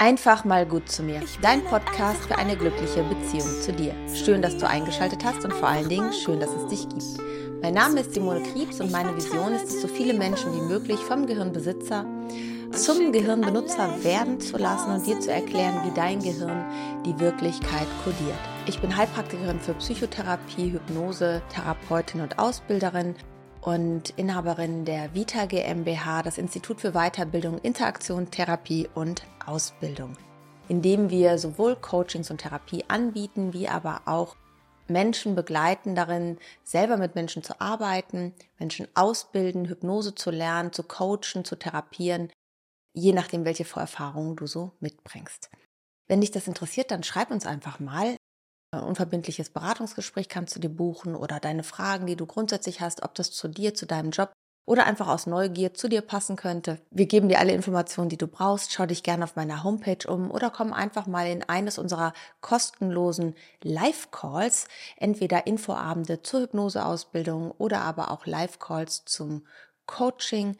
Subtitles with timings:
[0.00, 1.20] Einfach mal gut zu mir.
[1.42, 3.92] Dein Podcast für eine glückliche Beziehung zu dir.
[4.14, 7.02] Schön, dass du eingeschaltet hast und vor allen Dingen schön, dass es dich gibt.
[7.60, 11.00] Mein Name ist Simone Kriebs und meine Vision ist es, so viele Menschen wie möglich
[11.00, 12.06] vom Gehirnbesitzer
[12.70, 16.64] zum Gehirnbenutzer werden zu lassen und dir zu erklären, wie dein Gehirn
[17.04, 18.38] die Wirklichkeit kodiert.
[18.66, 23.16] Ich bin Heilpraktikerin für Psychotherapie, Hypnose, Therapeutin und Ausbilderin
[23.62, 30.16] und Inhaberin der Vita GmbH, das Institut für Weiterbildung, Interaktion, Therapie und Ausbildung,
[30.68, 34.36] in dem wir sowohl Coachings und Therapie anbieten, wie aber auch
[34.88, 41.44] Menschen begleiten darin, selber mit Menschen zu arbeiten, Menschen ausbilden, Hypnose zu lernen, zu coachen,
[41.44, 42.30] zu therapieren,
[42.94, 45.50] je nachdem, welche Vorerfahrungen du so mitbringst.
[46.08, 48.16] Wenn dich das interessiert, dann schreib uns einfach mal.
[48.70, 53.14] Ein unverbindliches Beratungsgespräch kannst du dir buchen oder deine Fragen, die du grundsätzlich hast, ob
[53.14, 54.32] das zu dir, zu deinem Job
[54.68, 56.78] oder einfach aus Neugier zu dir passen könnte.
[56.90, 58.70] Wir geben dir alle Informationen, die du brauchst.
[58.70, 63.34] Schau dich gerne auf meiner Homepage um oder komm einfach mal in eines unserer kostenlosen
[63.62, 69.46] Live-Calls, entweder Infoabende zur Hypnoseausbildung oder aber auch Live-Calls zum
[69.86, 70.58] Coaching,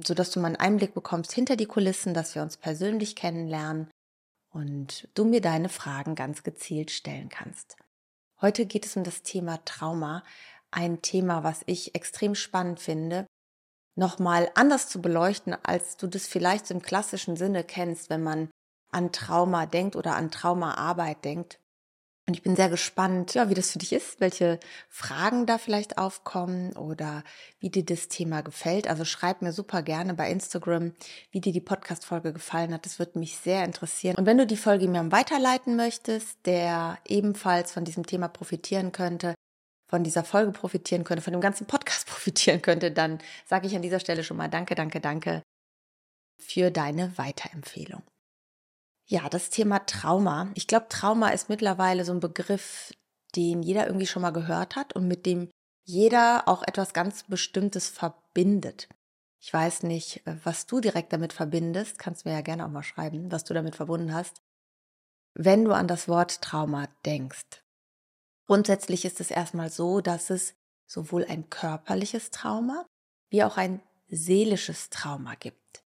[0.00, 3.90] sodass du mal einen Einblick bekommst hinter die Kulissen, dass wir uns persönlich kennenlernen
[4.52, 7.76] und du mir deine Fragen ganz gezielt stellen kannst.
[8.40, 10.22] Heute geht es um das Thema Trauma,
[10.70, 13.26] ein Thema, was ich extrem spannend finde,
[14.00, 18.48] nochmal anders zu beleuchten, als du das vielleicht im klassischen Sinne kennst, wenn man
[18.90, 21.60] an Trauma denkt oder an Traumaarbeit denkt.
[22.26, 25.98] Und ich bin sehr gespannt, ja, wie das für dich ist, welche Fragen da vielleicht
[25.98, 27.24] aufkommen oder
[27.58, 28.88] wie dir das Thema gefällt.
[28.88, 30.92] Also schreib mir super gerne bei Instagram,
[31.30, 32.86] wie dir die Podcast-Folge gefallen hat.
[32.86, 34.16] Das würde mich sehr interessieren.
[34.16, 39.34] Und wenn du die Folge mir weiterleiten möchtest, der ebenfalls von diesem Thema profitieren könnte,
[39.90, 43.82] von dieser Folge profitieren könnte, von dem ganzen Podcast profitieren könnte, dann sage ich an
[43.82, 45.42] dieser Stelle schon mal Danke, danke, danke
[46.40, 48.02] für deine Weiterempfehlung.
[49.06, 50.50] Ja, das Thema Trauma.
[50.54, 52.92] Ich glaube, Trauma ist mittlerweile so ein Begriff,
[53.34, 55.50] den jeder irgendwie schon mal gehört hat und mit dem
[55.84, 58.88] jeder auch etwas ganz Bestimmtes verbindet.
[59.42, 61.98] Ich weiß nicht, äh, was du direkt damit verbindest.
[61.98, 64.40] Kannst mir ja gerne auch mal schreiben, was du damit verbunden hast.
[65.34, 67.59] Wenn du an das Wort Trauma denkst.
[68.50, 72.84] Grundsätzlich ist es erstmal so, dass es sowohl ein körperliches Trauma
[73.30, 75.84] wie auch ein seelisches Trauma gibt.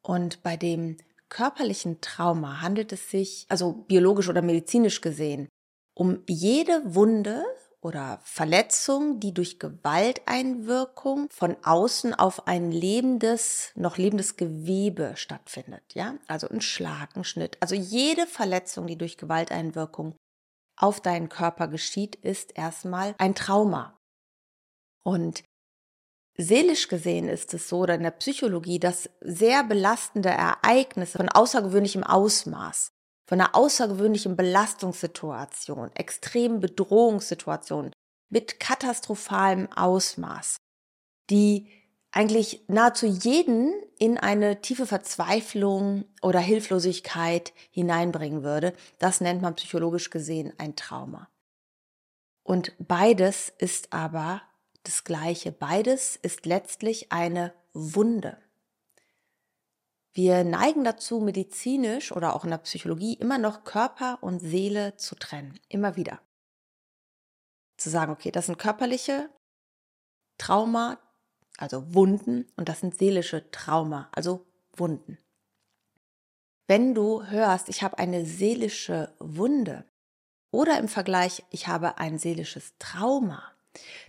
[0.00, 0.96] Und bei dem
[1.28, 5.50] körperlichen Trauma handelt es sich, also biologisch oder medizinisch gesehen,
[5.94, 7.44] um jede Wunde
[7.82, 15.82] oder Verletzung, die durch Gewalteinwirkung von außen auf ein lebendes, noch lebendes Gewebe stattfindet.
[15.92, 17.58] Ja, also ein Schlag, ein Schnitt.
[17.60, 20.14] Also jede Verletzung, die durch Gewalteinwirkung
[20.82, 23.98] auf deinen Körper geschieht, ist erstmal ein Trauma.
[25.04, 25.42] Und
[26.36, 32.02] Seelisch gesehen ist es so, oder in der Psychologie, dass sehr belastende Ereignisse von außergewöhnlichem
[32.02, 32.92] Ausmaß,
[33.28, 37.92] von einer außergewöhnlichen Belastungssituation, extremen Bedrohungssituation
[38.32, 40.56] mit katastrophalem Ausmaß,
[41.28, 41.68] die
[42.12, 48.72] eigentlich nahezu jeden in eine tiefe Verzweiflung oder Hilflosigkeit hineinbringen würde.
[48.98, 51.28] Das nennt man psychologisch gesehen ein Trauma.
[52.42, 54.42] Und beides ist aber
[54.82, 55.52] das Gleiche.
[55.52, 58.38] Beides ist letztlich eine Wunde.
[60.12, 65.14] Wir neigen dazu, medizinisch oder auch in der Psychologie immer noch Körper und Seele zu
[65.14, 65.60] trennen.
[65.68, 66.20] Immer wieder.
[67.76, 69.30] Zu sagen, okay, das sind körperliche
[70.38, 70.98] Trauma,
[71.60, 75.18] also Wunden, und das sind seelische Trauma, also Wunden.
[76.66, 79.84] Wenn du hörst, ich habe eine seelische Wunde
[80.52, 83.42] oder im Vergleich, ich habe ein seelisches Trauma,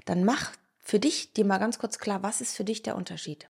[0.06, 3.50] dann mach für dich dir mal ganz kurz klar, was ist für dich der Unterschied?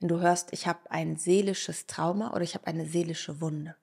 [0.00, 3.76] Wenn du hörst, ich habe ein seelisches Trauma oder ich habe eine seelische Wunde.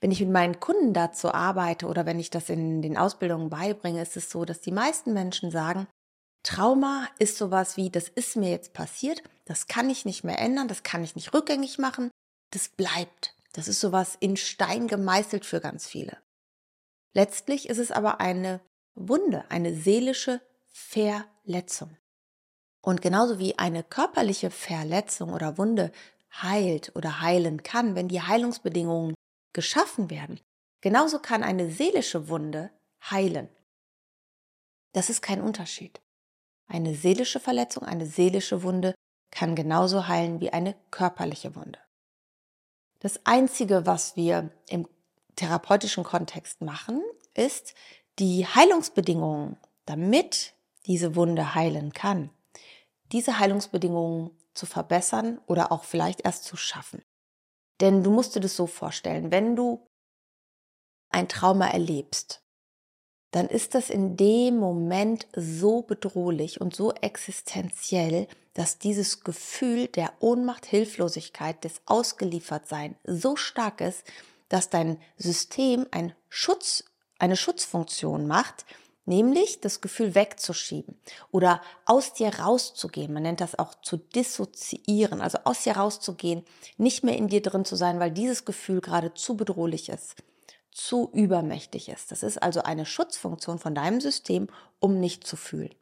[0.00, 4.02] Wenn ich mit meinen Kunden dazu arbeite oder wenn ich das in den Ausbildungen beibringe,
[4.02, 5.86] ist es so, dass die meisten Menschen sagen,
[6.42, 10.68] Trauma ist sowas wie, das ist mir jetzt passiert, das kann ich nicht mehr ändern,
[10.68, 12.10] das kann ich nicht rückgängig machen,
[12.50, 13.36] das bleibt.
[13.52, 16.16] Das ist sowas in Stein gemeißelt für ganz viele.
[17.12, 18.60] Letztlich ist es aber eine
[18.94, 21.96] Wunde, eine seelische Verletzung.
[22.80, 25.92] Und genauso wie eine körperliche Verletzung oder Wunde
[26.32, 29.14] heilt oder heilen kann, wenn die Heilungsbedingungen
[29.52, 30.40] geschaffen werden,
[30.80, 32.70] genauso kann eine seelische Wunde
[33.10, 33.48] heilen.
[34.92, 36.00] Das ist kein Unterschied.
[36.72, 38.94] Eine seelische Verletzung, eine seelische Wunde
[39.30, 41.78] kann genauso heilen wie eine körperliche Wunde.
[43.00, 44.88] Das Einzige, was wir im
[45.36, 47.02] therapeutischen Kontext machen,
[47.34, 47.74] ist
[48.18, 50.54] die Heilungsbedingungen, damit
[50.86, 52.30] diese Wunde heilen kann,
[53.12, 57.02] diese Heilungsbedingungen zu verbessern oder auch vielleicht erst zu schaffen.
[57.82, 59.86] Denn du musst dir das so vorstellen, wenn du
[61.10, 62.42] ein Trauma erlebst,
[63.32, 70.12] dann ist das in dem Moment so bedrohlich und so existenziell, dass dieses Gefühl der
[70.20, 74.04] Ohnmacht, Hilflosigkeit, des Ausgeliefertsein so stark ist,
[74.50, 76.84] dass dein System ein Schutz,
[77.18, 78.66] eine Schutzfunktion macht,
[79.06, 81.00] nämlich das Gefühl wegzuschieben
[81.30, 83.14] oder aus dir rauszugehen.
[83.14, 86.44] Man nennt das auch zu dissoziieren, also aus dir rauszugehen,
[86.76, 90.16] nicht mehr in dir drin zu sein, weil dieses Gefühl gerade zu bedrohlich ist
[90.72, 92.10] zu übermächtig ist.
[92.10, 94.48] Das ist also eine Schutzfunktion von deinem System,
[94.80, 95.74] um nicht zu fühlen.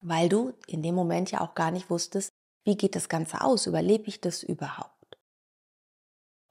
[0.00, 2.30] Weil du in dem Moment ja auch gar nicht wusstest,
[2.64, 3.66] wie geht das Ganze aus?
[3.66, 5.18] Überlebe ich das überhaupt?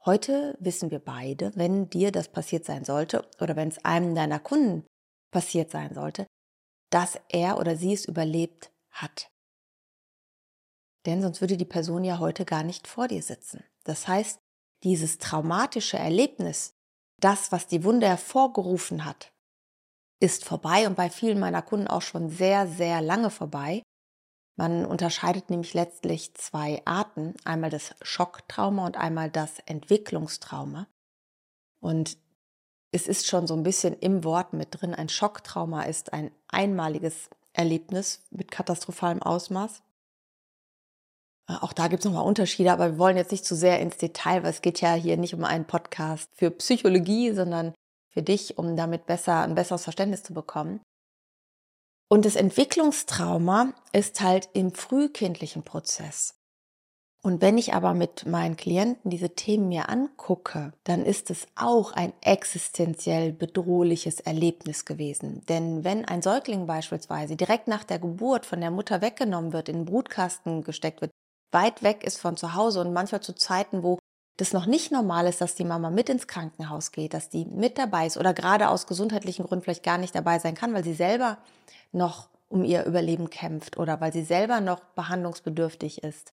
[0.04, 4.38] Heute wissen wir beide, wenn dir das passiert sein sollte oder wenn es einem deiner
[4.38, 4.86] Kunden
[5.30, 6.26] passiert sein sollte,
[6.90, 9.30] dass er oder sie es überlebt hat.
[11.06, 13.62] Denn sonst würde die Person ja heute gar nicht vor dir sitzen.
[13.84, 14.38] Das heißt,
[14.82, 16.74] dieses traumatische Erlebnis,
[17.20, 19.32] das, was die Wunde hervorgerufen hat,
[20.20, 23.82] ist vorbei und bei vielen meiner Kunden auch schon sehr, sehr lange vorbei.
[24.56, 30.86] Man unterscheidet nämlich letztlich zwei Arten, einmal das Schocktrauma und einmal das Entwicklungstrauma.
[31.80, 32.18] Und
[32.92, 34.94] es ist schon so ein bisschen im Wort mit drin.
[34.94, 39.82] Ein Schocktrauma ist ein einmaliges Erlebnis mit katastrophalem Ausmaß.
[41.50, 43.96] Äh, auch da gibt es nochmal Unterschiede, aber wir wollen jetzt nicht zu sehr ins
[43.96, 47.74] Detail, weil es geht ja hier nicht um einen Podcast für Psychologie, sondern
[48.08, 50.80] für dich, um damit besser ein besseres Verständnis zu bekommen.
[52.08, 56.34] Und das Entwicklungstrauma ist halt im frühkindlichen Prozess.
[57.22, 61.92] Und wenn ich aber mit meinen Klienten diese Themen mir angucke, dann ist es auch
[61.92, 65.44] ein existenziell bedrohliches Erlebnis gewesen.
[65.48, 69.80] Denn wenn ein Säugling beispielsweise direkt nach der Geburt von der Mutter weggenommen wird, in
[69.80, 71.10] den Brutkasten gesteckt wird,
[71.52, 73.98] weit weg ist von zu Hause und manchmal zu Zeiten, wo
[74.36, 77.76] das noch nicht normal ist, dass die Mama mit ins Krankenhaus geht, dass die mit
[77.76, 80.94] dabei ist oder gerade aus gesundheitlichen Gründen vielleicht gar nicht dabei sein kann, weil sie
[80.94, 81.38] selber
[81.92, 86.32] noch um ihr Überleben kämpft oder weil sie selber noch behandlungsbedürftig ist.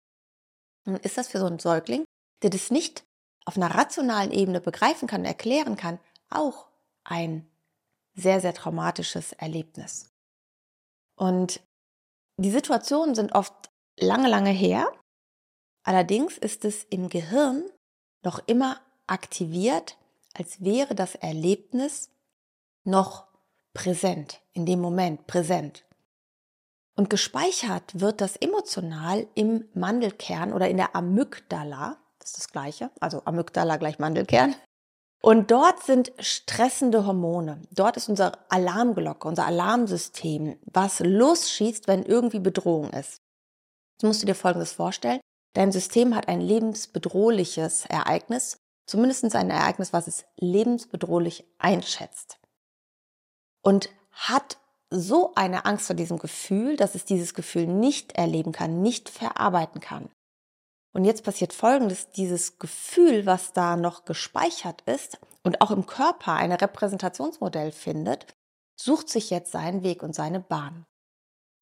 [0.85, 2.05] Dann ist das für so einen Säugling,
[2.43, 3.05] der das nicht
[3.45, 5.99] auf einer rationalen Ebene begreifen kann, erklären kann,
[6.31, 6.69] auch
[7.05, 7.49] ein
[8.15, 10.11] sehr, sehr traumatisches Erlebnis.
[11.17, 11.61] Und
[12.39, 14.93] die Situationen sind oft lange, lange her
[15.87, 17.63] Allerdings ist es im Gehirn
[18.25, 19.97] noch immer aktiviert,
[20.35, 22.11] als wäre das Erlebnis
[22.83, 23.29] noch
[23.73, 25.85] präsent, in dem Moment präsent.
[26.97, 32.91] Und gespeichert wird das emotional im Mandelkern oder in der Amygdala, das ist das gleiche,
[32.99, 34.57] also Amygdala gleich Mandelkern.
[35.23, 37.63] Und dort sind stressende Hormone.
[37.71, 43.21] Dort ist unsere Alarmglocke, unser Alarmsystem, was losschießt, wenn irgendwie Bedrohung ist.
[43.95, 45.21] Jetzt musst du dir Folgendes vorstellen.
[45.57, 52.39] Dein System hat ein lebensbedrohliches Ereignis, zumindest ein Ereignis, was es lebensbedrohlich einschätzt.
[53.63, 54.59] Und hat
[54.91, 59.81] so eine Angst vor diesem Gefühl, dass es dieses Gefühl nicht erleben kann, nicht verarbeiten
[59.81, 60.11] kann.
[60.93, 66.35] Und jetzt passiert Folgendes, dieses Gefühl, was da noch gespeichert ist und auch im Körper
[66.35, 68.27] ein Repräsentationsmodell findet,
[68.79, 70.85] sucht sich jetzt seinen Weg und seine Bahn.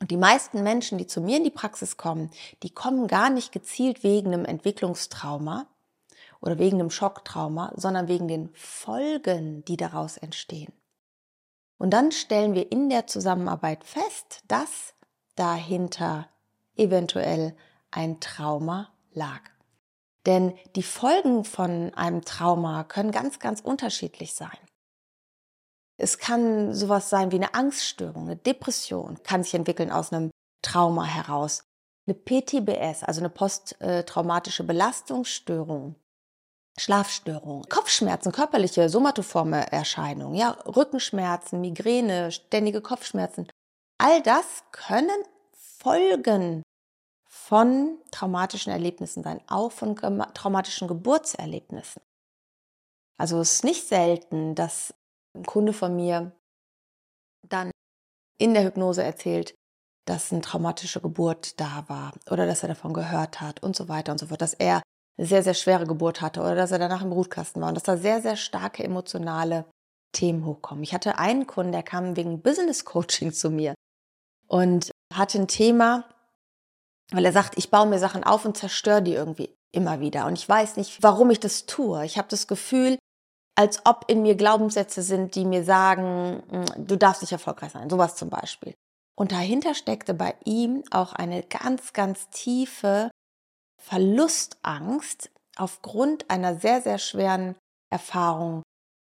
[0.00, 2.30] Und die meisten Menschen, die zu mir in die Praxis kommen,
[2.62, 5.66] die kommen gar nicht gezielt wegen einem Entwicklungstrauma
[6.40, 10.72] oder wegen einem Schocktrauma, sondern wegen den Folgen, die daraus entstehen.
[11.78, 14.94] Und dann stellen wir in der Zusammenarbeit fest, dass
[15.36, 16.28] dahinter
[16.76, 17.56] eventuell
[17.90, 19.40] ein Trauma lag.
[20.26, 24.56] Denn die Folgen von einem Trauma können ganz, ganz unterschiedlich sein.
[25.96, 30.30] Es kann sowas sein wie eine Angststörung, eine Depression, kann sich entwickeln aus einem
[30.62, 31.64] Trauma heraus.
[32.06, 35.94] Eine PTBS, also eine posttraumatische Belastungsstörung,
[36.76, 43.48] Schlafstörung, Kopfschmerzen, körperliche somatoforme Erscheinungen, ja, Rückenschmerzen, Migräne, ständige Kopfschmerzen.
[43.98, 45.22] All das können
[45.52, 46.62] Folgen
[47.26, 52.02] von traumatischen Erlebnissen sein, auch von traumatischen Geburtserlebnissen.
[53.16, 54.94] Also es ist nicht selten, dass
[55.34, 56.32] ein Kunde von mir
[57.48, 57.70] dann
[58.38, 59.54] in der Hypnose erzählt,
[60.06, 64.12] dass eine traumatische Geburt da war oder dass er davon gehört hat und so weiter
[64.12, 64.82] und so fort, dass er
[65.16, 67.84] eine sehr, sehr schwere Geburt hatte oder dass er danach im Brutkasten war und dass
[67.84, 69.64] da sehr, sehr starke emotionale
[70.12, 70.84] Themen hochkommen.
[70.84, 73.74] Ich hatte einen Kunden, der kam wegen Business Coaching zu mir
[74.46, 76.04] und hatte ein Thema,
[77.12, 80.34] weil er sagt, ich baue mir Sachen auf und zerstöre die irgendwie immer wieder und
[80.34, 82.04] ich weiß nicht, warum ich das tue.
[82.04, 82.98] Ich habe das Gefühl,
[83.54, 87.90] als ob in mir Glaubenssätze sind, die mir sagen, hm, du darfst nicht erfolgreich sein,
[87.90, 88.74] sowas zum Beispiel.
[89.16, 93.10] Und dahinter steckte bei ihm auch eine ganz, ganz tiefe
[93.80, 97.54] Verlustangst, aufgrund einer sehr, sehr schweren
[97.90, 98.62] Erfahrung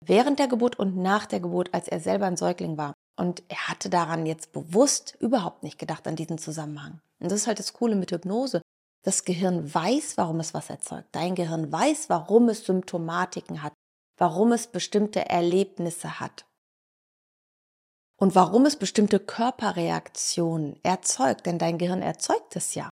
[0.05, 2.93] während der Geburt und nach der Geburt, als er selber ein Säugling war.
[3.19, 6.99] Und er hatte daran jetzt bewusst überhaupt nicht gedacht, an diesen Zusammenhang.
[7.19, 8.61] Und das ist halt das Coole mit Hypnose.
[9.03, 11.07] Das Gehirn weiß, warum es was erzeugt.
[11.13, 13.73] Dein Gehirn weiß, warum es Symptomatiken hat,
[14.17, 16.45] warum es bestimmte Erlebnisse hat
[18.19, 21.45] und warum es bestimmte Körperreaktionen erzeugt.
[21.45, 22.89] Denn dein Gehirn erzeugt es ja.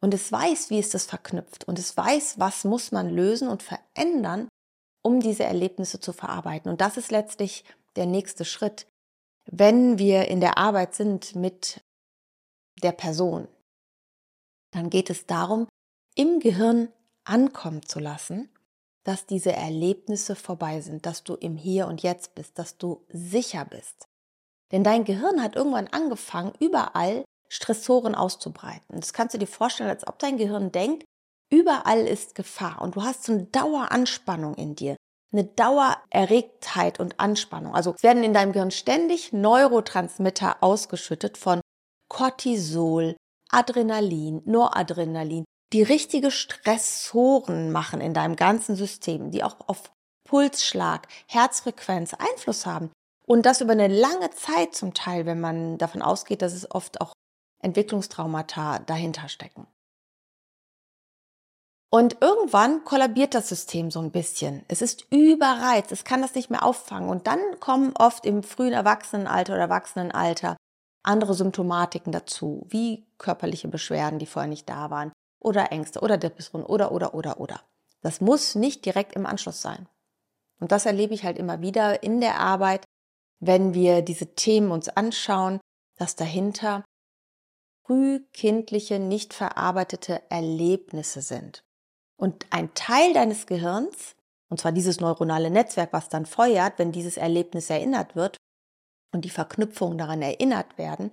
[0.00, 1.64] Und es weiß, wie es das verknüpft.
[1.64, 4.48] Und es weiß, was muss man lösen und verändern,
[5.02, 6.70] um diese Erlebnisse zu verarbeiten.
[6.70, 7.64] Und das ist letztlich
[7.96, 8.86] der nächste Schritt,
[9.50, 11.82] wenn wir in der Arbeit sind mit
[12.82, 13.48] der Person.
[14.72, 15.68] Dann geht es darum,
[16.14, 16.88] im Gehirn
[17.24, 18.50] ankommen zu lassen,
[19.04, 23.64] dass diese Erlebnisse vorbei sind, dass du im Hier und Jetzt bist, dass du sicher
[23.64, 24.08] bist.
[24.72, 28.98] Denn dein Gehirn hat irgendwann angefangen, überall Stressoren auszubreiten.
[29.00, 31.04] Das kannst du dir vorstellen, als ob dein Gehirn denkt,
[31.52, 34.96] überall ist Gefahr und du hast so eine Daueranspannung in dir,
[35.32, 37.74] eine Dauererregtheit und Anspannung.
[37.74, 41.60] Also es werden in deinem Gehirn ständig Neurotransmitter ausgeschüttet von
[42.08, 43.16] Cortisol,
[43.50, 49.90] Adrenalin, Noradrenalin, die richtige Stressoren machen in deinem ganzen System, die auch auf
[50.24, 52.90] Pulsschlag, Herzfrequenz Einfluss haben.
[53.26, 57.00] Und das über eine lange Zeit zum Teil, wenn man davon ausgeht, dass es oft
[57.00, 57.12] auch
[57.62, 59.66] Entwicklungstraumata dahinter stecken.
[61.90, 64.64] Und irgendwann kollabiert das System so ein bisschen.
[64.66, 67.08] Es ist überreizt, es kann das nicht mehr auffangen.
[67.08, 70.56] Und dann kommen oft im frühen Erwachsenenalter oder Erwachsenenalter
[71.04, 75.12] andere Symptomatiken dazu, wie körperliche Beschwerden, die vorher nicht da waren,
[75.44, 77.62] oder Ängste oder Depressionen oder, oder, oder, oder.
[78.00, 79.88] Das muss nicht direkt im Anschluss sein.
[80.60, 82.84] Und das erlebe ich halt immer wieder in der Arbeit,
[83.40, 85.60] wenn wir diese Themen uns anschauen,
[85.96, 86.84] dass dahinter
[87.86, 91.62] frühkindliche, nicht verarbeitete Erlebnisse sind.
[92.16, 94.14] Und ein Teil deines Gehirns,
[94.48, 98.36] und zwar dieses neuronale Netzwerk, was dann feuert, wenn dieses Erlebnis erinnert wird
[99.12, 101.12] und die Verknüpfungen daran erinnert werden,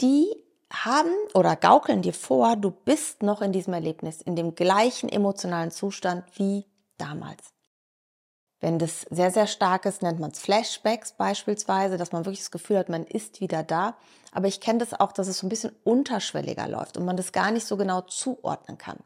[0.00, 5.08] die haben oder gaukeln dir vor, du bist noch in diesem Erlebnis, in dem gleichen
[5.08, 6.66] emotionalen Zustand wie
[6.98, 7.52] damals.
[8.60, 12.52] Wenn das sehr, sehr stark ist, nennt man es Flashbacks beispielsweise, dass man wirklich das
[12.52, 13.96] Gefühl hat, man ist wieder da.
[14.30, 17.32] Aber ich kenne das auch, dass es so ein bisschen unterschwelliger läuft und man das
[17.32, 18.98] gar nicht so genau zuordnen kann.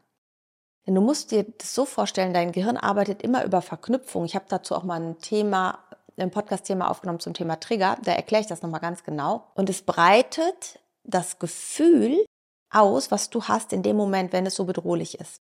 [0.85, 4.25] Denn du musst dir das so vorstellen, dein Gehirn arbeitet immer über Verknüpfung.
[4.25, 5.79] Ich habe dazu auch mal ein Thema,
[6.17, 7.97] ein Podcast-Thema aufgenommen zum Thema Trigger.
[8.03, 9.47] Da erkläre ich das nochmal ganz genau.
[9.55, 12.25] Und es breitet das Gefühl
[12.69, 15.41] aus, was du hast in dem Moment, wenn es so bedrohlich ist.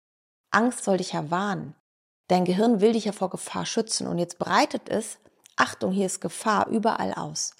[0.52, 1.76] Angst soll dich ja warnen.
[2.28, 5.20] Dein Gehirn will dich ja vor Gefahr schützen und jetzt breitet es,
[5.58, 7.56] Achtung, hier ist Gefahr, überall aus.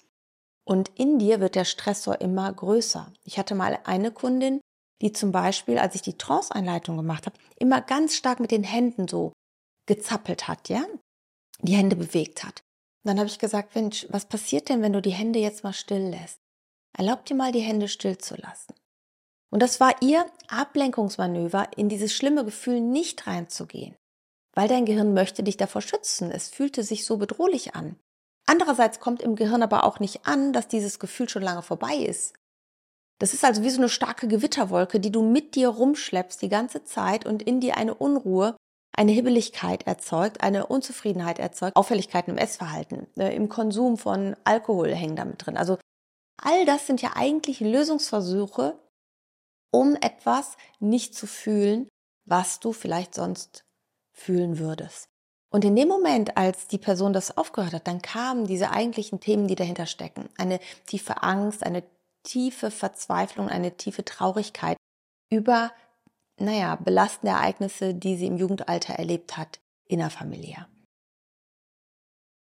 [0.64, 3.12] Und in dir wird der Stressor immer größer.
[3.24, 4.60] Ich hatte mal eine Kundin,
[5.00, 9.06] die zum Beispiel, als ich die Trance-Einleitung gemacht habe, immer ganz stark mit den Händen
[9.06, 9.32] so
[9.86, 10.84] gezappelt hat, ja,
[11.60, 12.60] die Hände bewegt hat.
[13.04, 15.72] Und dann habe ich gesagt, Mensch, was passiert denn, wenn du die Hände jetzt mal
[15.72, 16.40] still lässt?
[16.96, 18.74] Erlaub dir mal, die Hände still zu lassen.
[19.50, 23.96] Und das war ihr Ablenkungsmanöver, in dieses schlimme Gefühl nicht reinzugehen
[24.56, 26.32] weil dein Gehirn möchte dich davor schützen.
[26.32, 27.96] Es fühlte sich so bedrohlich an.
[28.46, 32.32] Andererseits kommt im Gehirn aber auch nicht an, dass dieses Gefühl schon lange vorbei ist.
[33.18, 36.84] Das ist also wie so eine starke Gewitterwolke, die du mit dir rumschleppst die ganze
[36.84, 38.56] Zeit und in dir eine Unruhe,
[38.96, 45.16] eine Hibbeligkeit erzeugt, eine Unzufriedenheit erzeugt, Auffälligkeiten im Essverhalten, äh, im Konsum von Alkohol hängen
[45.16, 45.56] damit drin.
[45.56, 45.78] Also
[46.38, 48.78] all das sind ja eigentlich Lösungsversuche,
[49.70, 51.88] um etwas nicht zu fühlen,
[52.24, 53.64] was du vielleicht sonst
[54.12, 55.08] fühlen würdest.
[55.50, 59.46] Und in dem Moment, als die Person das aufgehört hat, dann kamen diese eigentlichen Themen,
[59.46, 60.28] die dahinter stecken.
[60.36, 61.84] Eine tiefe Angst, eine
[62.24, 64.76] tiefe Verzweiflung, eine tiefe Traurigkeit
[65.30, 65.72] über,
[66.38, 70.68] naja, belastende Ereignisse, die sie im Jugendalter erlebt hat, innerfamiliär.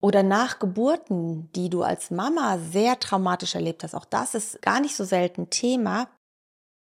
[0.01, 3.95] Oder nach Geburten, die du als Mama sehr traumatisch erlebt hast.
[3.95, 6.09] Auch das ist gar nicht so selten Thema,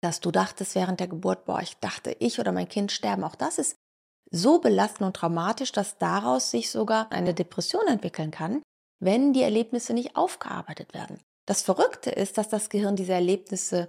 [0.02, 3.24] dass du dachtest während der Geburt, boah, ich dachte, ich oder mein Kind sterben.
[3.24, 3.76] Auch das ist
[4.30, 8.62] so belastend und traumatisch, dass daraus sich sogar eine Depression entwickeln kann,
[9.00, 11.18] wenn die Erlebnisse nicht aufgearbeitet werden.
[11.46, 13.88] Das Verrückte ist, dass das Gehirn diese Erlebnisse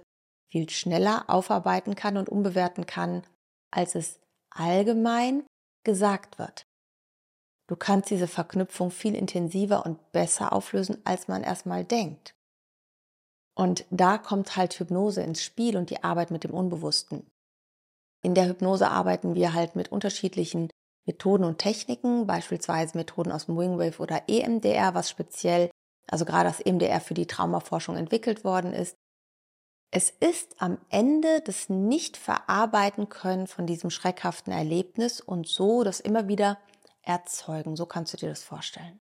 [0.50, 3.22] viel schneller aufarbeiten kann und umbewerten kann,
[3.70, 4.18] als es
[4.50, 5.44] allgemein
[5.84, 6.64] gesagt wird.
[7.70, 12.34] Du kannst diese Verknüpfung viel intensiver und besser auflösen, als man erstmal denkt.
[13.54, 17.30] Und da kommt halt Hypnose ins Spiel und die Arbeit mit dem Unbewussten.
[18.24, 20.68] In der Hypnose arbeiten wir halt mit unterschiedlichen
[21.06, 25.70] Methoden und Techniken, beispielsweise Methoden aus dem Wingwave oder EMDR, was speziell,
[26.08, 28.96] also gerade das EMDR für die Traumaforschung entwickelt worden ist.
[29.92, 36.26] Es ist am Ende das Nicht-Verarbeiten können von diesem schreckhaften Erlebnis und so das immer
[36.26, 36.58] wieder
[37.02, 37.76] erzeugen.
[37.76, 39.00] So kannst du dir das vorstellen.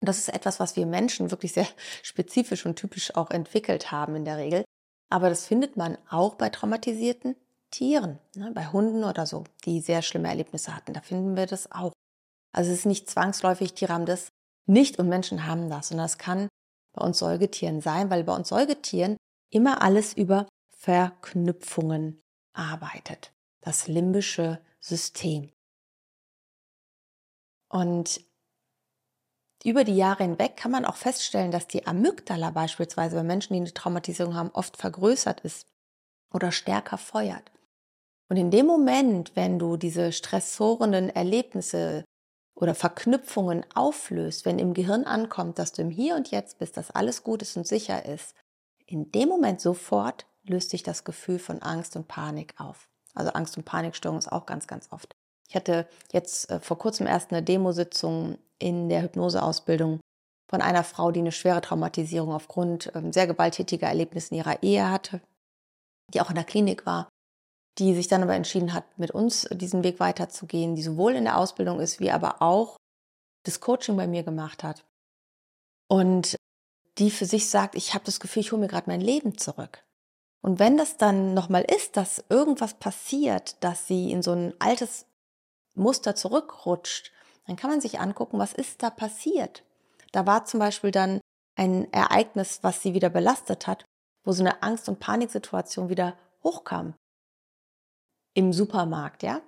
[0.00, 1.66] Und das ist etwas, was wir Menschen wirklich sehr
[2.02, 4.64] spezifisch und typisch auch entwickelt haben in der Regel.
[5.10, 7.36] Aber das findet man auch bei traumatisierten
[7.70, 10.92] Tieren, ne, bei Hunden oder so, die sehr schlimme Erlebnisse hatten.
[10.92, 11.92] Da finden wir das auch.
[12.54, 14.28] Also es ist nicht zwangsläufig, Tiere haben das
[14.66, 15.90] nicht und Menschen haben das.
[15.90, 16.48] Und das kann
[16.94, 19.16] bei uns Säugetieren sein, weil bei uns Säugetieren
[19.50, 22.20] immer alles über Verknüpfungen
[22.52, 23.32] arbeitet.
[23.60, 25.50] Das limbische System.
[27.72, 28.20] Und
[29.64, 33.60] über die Jahre hinweg kann man auch feststellen, dass die Amygdala beispielsweise bei Menschen, die
[33.60, 35.66] eine Traumatisierung haben, oft vergrößert ist
[36.32, 37.50] oder stärker feuert.
[38.28, 42.04] Und in dem Moment, wenn du diese stressorenden Erlebnisse
[42.54, 46.90] oder Verknüpfungen auflöst, wenn im Gehirn ankommt, dass du im Hier und Jetzt bist, dass
[46.90, 48.34] alles gut ist und sicher ist,
[48.86, 52.88] in dem Moment sofort löst sich das Gefühl von Angst und Panik auf.
[53.14, 55.14] Also Angst und Panikstörung ist auch ganz, ganz oft.
[55.52, 60.00] Ich hatte jetzt äh, vor kurzem erst eine Demositzung in der Hypnoseausbildung
[60.48, 64.90] von einer Frau, die eine schwere Traumatisierung aufgrund ähm, sehr gewalttätiger Erlebnisse in ihrer Ehe
[64.90, 65.20] hatte,
[66.08, 67.10] die auch in der Klinik war,
[67.76, 71.36] die sich dann aber entschieden hat, mit uns diesen Weg weiterzugehen, die sowohl in der
[71.36, 72.78] Ausbildung ist, wie aber auch
[73.42, 74.86] das Coaching bei mir gemacht hat.
[75.86, 76.34] Und
[76.96, 79.84] die für sich sagt, ich habe das Gefühl, ich hole mir gerade mein Leben zurück.
[80.40, 85.04] Und wenn das dann nochmal ist, dass irgendwas passiert, dass sie in so ein altes
[85.74, 87.12] Muster zurückrutscht,
[87.46, 89.64] dann kann man sich angucken, was ist da passiert.
[90.12, 91.20] Da war zum Beispiel dann
[91.56, 93.84] ein Ereignis, was sie wieder belastet hat,
[94.24, 96.94] wo so eine Angst- und Paniksituation wieder hochkam.
[98.34, 99.40] Im Supermarkt, ja?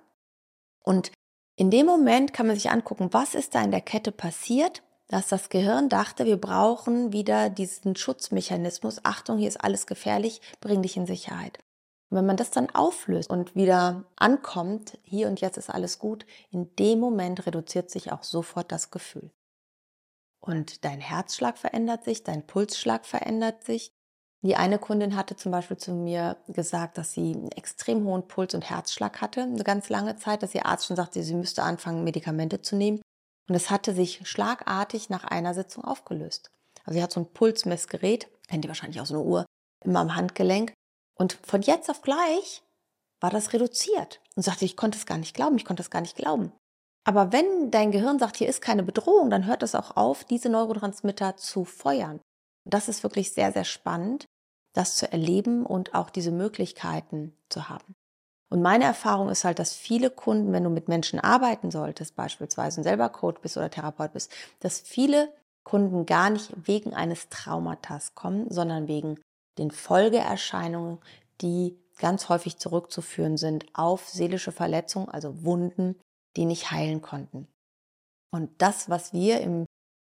[0.83, 1.11] Und
[1.55, 5.27] in dem Moment kann man sich angucken, was ist da in der Kette passiert, dass
[5.27, 9.03] das Gehirn dachte, wir brauchen wieder diesen Schutzmechanismus.
[9.03, 11.59] Achtung, hier ist alles gefährlich, bring dich in Sicherheit.
[12.09, 16.75] Wenn man das dann auflöst und wieder ankommt, hier und jetzt ist alles gut, in
[16.75, 19.31] dem Moment reduziert sich auch sofort das Gefühl.
[20.39, 23.91] Und dein Herzschlag verändert sich, dein Pulsschlag verändert sich.
[24.43, 28.53] Die eine Kundin hatte zum Beispiel zu mir gesagt, dass sie einen extrem hohen Puls
[28.53, 32.03] und Herzschlag hatte, eine ganz lange Zeit, dass ihr Arzt schon sagte, sie müsste anfangen,
[32.03, 33.01] Medikamente zu nehmen.
[33.49, 36.51] Und es hatte sich schlagartig nach einer Sitzung aufgelöst.
[36.83, 39.45] Also sie hat so ein Pulsmessgerät, kennt ihr wahrscheinlich auch so eine Uhr,
[39.83, 40.73] immer am Handgelenk.
[41.17, 42.63] Und von jetzt auf gleich
[43.21, 44.21] war das reduziert.
[44.35, 46.51] Und sagte, ich konnte es gar nicht glauben, ich konnte es gar nicht glauben.
[47.05, 50.49] Aber wenn dein Gehirn sagt, hier ist keine Bedrohung, dann hört es auch auf, diese
[50.49, 52.19] Neurotransmitter zu feuern.
[52.65, 54.25] Und das ist wirklich sehr, sehr spannend,
[54.73, 57.95] das zu erleben und auch diese Möglichkeiten zu haben.
[58.51, 62.79] Und meine Erfahrung ist halt, dass viele Kunden, wenn du mit Menschen arbeiten solltest, beispielsweise
[62.79, 65.31] und selber Coach bist oder Therapeut bist, dass viele
[65.63, 69.19] Kunden gar nicht wegen eines Traumatas kommen, sondern wegen
[69.57, 70.99] den Folgeerscheinungen,
[71.41, 75.99] die ganz häufig zurückzuführen sind auf seelische Verletzungen, also Wunden,
[76.35, 77.47] die nicht heilen konnten.
[78.31, 79.65] Und das, was wir im,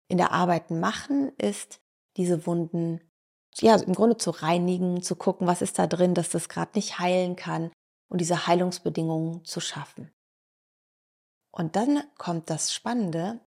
[0.08, 1.78] in der Arbeit machen, ist,
[2.16, 3.00] diese Wunden
[3.58, 6.98] ja, im Grunde zu reinigen, zu gucken, was ist da drin, dass das gerade nicht
[6.98, 7.70] heilen kann,
[8.08, 10.12] und diese Heilungsbedingungen zu schaffen.
[11.52, 13.40] Und dann kommt das Spannende,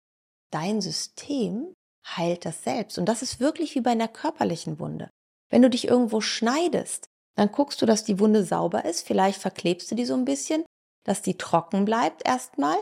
[0.51, 1.73] dein System
[2.05, 2.97] heilt das selbst.
[2.97, 5.09] Und das ist wirklich wie bei einer körperlichen Wunde.
[5.49, 9.05] Wenn du dich irgendwo schneidest, dann guckst du, dass die Wunde sauber ist.
[9.05, 10.63] Vielleicht verklebst du die so ein bisschen,
[11.05, 12.77] dass die trocken bleibt erstmal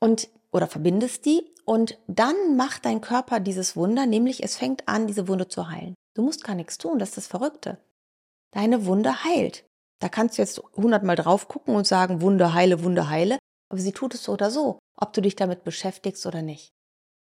[0.00, 5.06] und oder verbindest die und dann macht dein Körper dieses Wunder, nämlich es fängt an,
[5.06, 5.94] diese Wunde zu heilen.
[6.14, 7.78] Du musst gar nichts tun, das ist das Verrückte.
[8.52, 9.64] Deine Wunde heilt.
[10.00, 13.38] Da kannst du jetzt hundertmal drauf gucken und sagen, Wunder heile, Wunder heile.
[13.70, 16.70] Aber sie tut es so oder so, ob du dich damit beschäftigst oder nicht.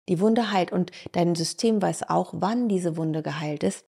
[0.09, 3.85] Die Wunde heilt und dein System weiß auch, wann diese Wunde geheilt ist,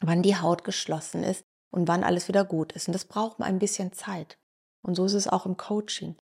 [0.00, 2.88] wann die Haut geschlossen ist und wann alles wieder gut ist.
[2.88, 4.36] Und das braucht ein bisschen Zeit.
[4.82, 6.16] Und so ist es auch im Coaching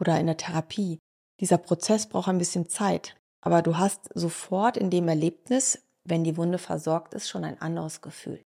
[0.00, 0.98] oder in der Therapie.
[1.40, 3.16] Dieser Prozess braucht ein bisschen Zeit.
[3.42, 8.00] Aber du hast sofort in dem Erlebnis, wenn die Wunde versorgt ist, schon ein anderes
[8.00, 8.42] Gefühl.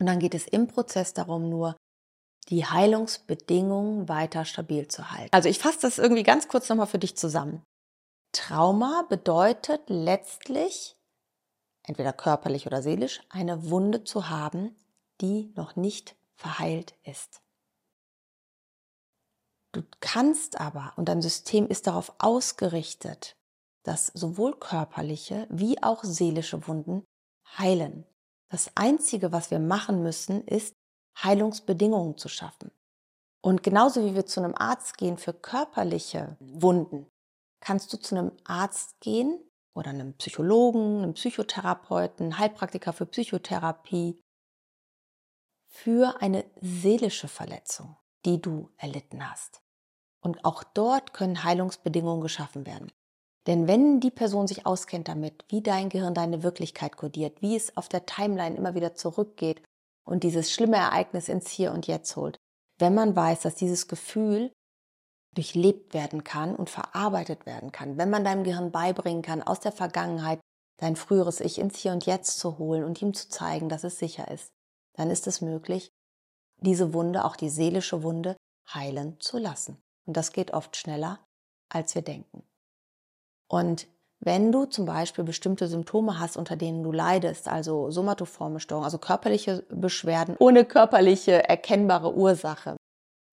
[0.00, 1.76] Und dann geht es im Prozess darum, nur
[2.48, 5.28] die Heilungsbedingungen weiter stabil zu halten.
[5.32, 7.62] Also ich fasse das irgendwie ganz kurz nochmal für dich zusammen.
[8.32, 10.96] Trauma bedeutet letztlich,
[11.88, 14.76] entweder körperlich oder seelisch, eine Wunde zu haben,
[15.20, 17.40] die noch nicht verheilt ist.
[19.72, 23.36] Du kannst aber, und dein System ist darauf ausgerichtet,
[23.82, 27.04] dass sowohl körperliche wie auch seelische Wunden
[27.56, 28.06] heilen.
[28.50, 30.74] Das Einzige, was wir machen müssen, ist,
[31.22, 32.70] Heilungsbedingungen zu schaffen.
[33.40, 37.06] Und genauso wie wir zu einem Arzt gehen für körperliche Wunden,
[37.60, 39.38] kannst du zu einem Arzt gehen
[39.78, 44.20] oder einem Psychologen, einem Psychotherapeuten, Heilpraktiker für Psychotherapie
[45.68, 49.62] für eine seelische Verletzung, die du erlitten hast.
[50.20, 52.90] Und auch dort können Heilungsbedingungen geschaffen werden.
[53.46, 57.76] Denn wenn die Person sich auskennt damit, wie dein Gehirn deine Wirklichkeit kodiert, wie es
[57.76, 59.62] auf der Timeline immer wieder zurückgeht
[60.04, 62.36] und dieses schlimme Ereignis ins Hier und Jetzt holt,
[62.78, 64.52] wenn man weiß, dass dieses Gefühl
[65.38, 69.70] durchlebt werden kann und verarbeitet werden kann, wenn man deinem Gehirn beibringen kann, aus der
[69.70, 70.40] Vergangenheit
[70.78, 74.00] dein früheres Ich ins Hier und Jetzt zu holen und ihm zu zeigen, dass es
[74.00, 74.50] sicher ist,
[74.94, 75.92] dann ist es möglich,
[76.60, 78.36] diese Wunde, auch die seelische Wunde,
[78.74, 79.80] heilen zu lassen.
[80.06, 81.20] Und das geht oft schneller,
[81.68, 82.42] als wir denken.
[83.48, 83.86] Und
[84.18, 88.98] wenn du zum Beispiel bestimmte Symptome hast, unter denen du leidest, also somatoforme Störungen, also
[88.98, 92.76] körperliche Beschwerden ohne körperliche erkennbare Ursache,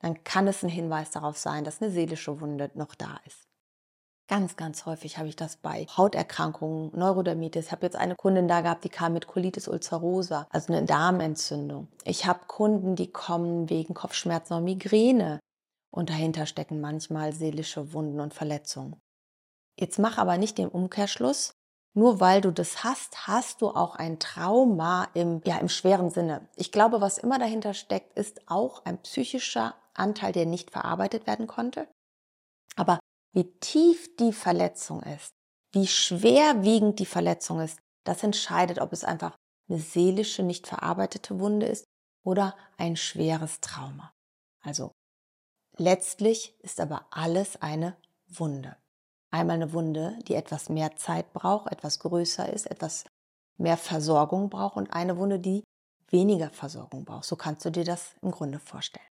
[0.06, 3.48] dann kann es ein Hinweis darauf sein, dass eine seelische Wunde noch da ist.
[4.28, 7.65] Ganz, ganz häufig habe ich das bei Hauterkrankungen, Neurodermitis.
[7.65, 11.88] Ich habe jetzt eine Kundin da gehabt, die kam mit Colitis ulcerosa, also eine Darmentzündung.
[12.04, 15.39] Ich habe Kunden, die kommen wegen Kopfschmerzen oder Migräne.
[15.89, 19.02] Und dahinter stecken manchmal seelische Wunden und Verletzungen.
[19.80, 21.56] Jetzt mach aber nicht den Umkehrschluss.
[21.97, 26.47] Nur weil du das hast, hast du auch ein Trauma im, ja, im schweren Sinne.
[26.58, 31.47] Ich glaube, was immer dahinter steckt, ist auch ein psychischer Anteil, der nicht verarbeitet werden
[31.47, 31.88] konnte.
[32.75, 32.99] Aber
[33.31, 35.29] wie tief die Verletzung ist,
[35.71, 39.36] wie schwerwiegend die Verletzung ist, das entscheidet, ob es einfach
[39.69, 41.86] eine seelische, nicht verarbeitete Wunde ist
[42.25, 44.12] oder ein schweres Trauma.
[44.62, 44.91] Also
[45.77, 47.95] letztlich ist aber alles eine
[48.27, 48.75] Wunde.
[49.36, 53.04] Einmal eine Wunde, die etwas mehr Zeit braucht, etwas größer ist, etwas
[53.58, 55.65] mehr Versorgung braucht und eine Wunde, die
[56.10, 57.26] weniger Versorgung braucht.
[57.26, 59.06] So kannst du dir das im Grunde vorstellen.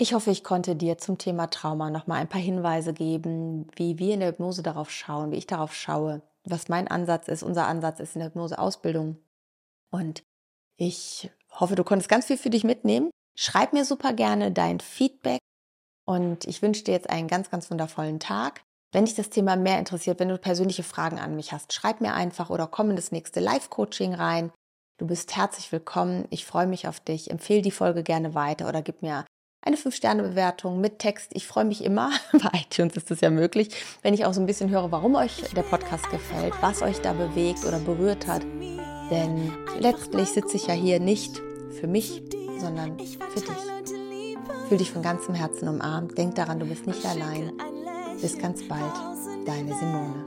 [0.00, 4.00] Ich hoffe, ich konnte dir zum Thema Trauma noch mal ein paar Hinweise geben, wie
[4.00, 7.68] wir in der Hypnose darauf schauen, wie ich darauf schaue, was mein Ansatz ist, unser
[7.68, 9.16] Ansatz ist in der Hypnose-Ausbildung.
[9.92, 10.24] Und
[10.76, 13.10] ich hoffe, du konntest ganz viel für dich mitnehmen.
[13.36, 15.38] Schreib mir super gerne dein Feedback
[16.06, 18.62] und ich wünsche dir jetzt einen ganz, ganz wundervollen Tag.
[18.92, 22.14] Wenn dich das Thema mehr interessiert, wenn du persönliche Fragen an mich hast, schreib mir
[22.14, 24.52] einfach oder komm in das nächste Live-Coaching rein.
[24.98, 26.26] Du bist herzlich willkommen.
[26.30, 27.30] Ich freue mich auf dich.
[27.30, 29.24] Empfehle die Folge gerne weiter oder gib mir
[29.64, 31.32] eine 5-Sterne-Bewertung mit Text.
[31.34, 33.70] Ich freue mich immer, bei iTunes ist es ja möglich,
[34.02, 37.14] wenn ich auch so ein bisschen höre, warum euch der Podcast gefällt, was euch da
[37.14, 38.42] bewegt oder berührt hat.
[39.10, 41.42] Denn letztlich sitze ich ja hier nicht
[41.80, 42.22] für mich,
[42.60, 44.03] sondern für dich.
[44.68, 46.16] Fühl dich von ganzem Herzen umarmt.
[46.16, 47.52] Denk daran, du bist nicht allein.
[48.20, 48.92] Bis ganz bald,
[49.46, 50.24] deine Simone.